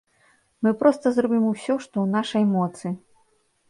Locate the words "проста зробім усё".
0.79-1.79